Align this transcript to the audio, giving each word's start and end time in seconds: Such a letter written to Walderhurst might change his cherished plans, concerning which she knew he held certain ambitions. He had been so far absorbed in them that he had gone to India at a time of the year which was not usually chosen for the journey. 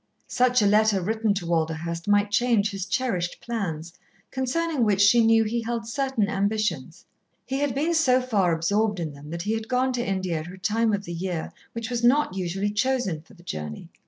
Such 0.25 0.63
a 0.63 0.65
letter 0.65 0.99
written 0.99 1.35
to 1.35 1.45
Walderhurst 1.45 2.07
might 2.07 2.31
change 2.31 2.71
his 2.71 2.87
cherished 2.87 3.39
plans, 3.39 3.93
concerning 4.31 4.83
which 4.83 4.99
she 4.99 5.23
knew 5.23 5.43
he 5.43 5.61
held 5.61 5.87
certain 5.87 6.27
ambitions. 6.27 7.05
He 7.45 7.59
had 7.59 7.75
been 7.75 7.93
so 7.93 8.19
far 8.19 8.51
absorbed 8.51 8.99
in 8.99 9.13
them 9.13 9.29
that 9.29 9.43
he 9.43 9.53
had 9.53 9.67
gone 9.67 9.93
to 9.93 10.03
India 10.03 10.39
at 10.39 10.51
a 10.51 10.57
time 10.57 10.91
of 10.91 11.03
the 11.05 11.13
year 11.13 11.53
which 11.73 11.91
was 11.91 12.03
not 12.03 12.35
usually 12.35 12.71
chosen 12.71 13.21
for 13.21 13.35
the 13.35 13.43
journey. 13.43 13.89